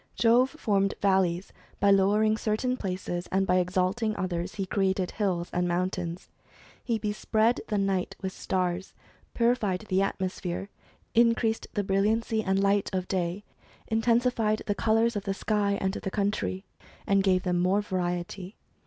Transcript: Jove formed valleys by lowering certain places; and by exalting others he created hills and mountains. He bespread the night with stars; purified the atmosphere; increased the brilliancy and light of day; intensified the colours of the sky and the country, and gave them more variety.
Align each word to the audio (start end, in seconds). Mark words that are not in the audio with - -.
Jove 0.15 0.49
formed 0.49 0.95
valleys 0.99 1.53
by 1.79 1.91
lowering 1.91 2.35
certain 2.35 2.75
places; 2.75 3.27
and 3.31 3.45
by 3.45 3.57
exalting 3.57 4.15
others 4.15 4.55
he 4.55 4.65
created 4.65 5.11
hills 5.11 5.51
and 5.53 5.67
mountains. 5.67 6.27
He 6.83 6.97
bespread 6.97 7.61
the 7.67 7.77
night 7.77 8.15
with 8.19 8.33
stars; 8.33 8.95
purified 9.35 9.81
the 9.89 10.01
atmosphere; 10.01 10.69
increased 11.13 11.67
the 11.75 11.83
brilliancy 11.83 12.41
and 12.43 12.59
light 12.59 12.89
of 12.91 13.07
day; 13.07 13.43
intensified 13.89 14.63
the 14.65 14.73
colours 14.73 15.15
of 15.15 15.25
the 15.25 15.35
sky 15.35 15.77
and 15.79 15.93
the 15.93 16.09
country, 16.09 16.65
and 17.05 17.21
gave 17.21 17.43
them 17.43 17.59
more 17.59 17.83
variety. 17.83 18.55